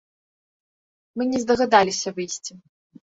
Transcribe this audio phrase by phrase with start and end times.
[1.17, 2.53] Мы не здагадаліся выйсці.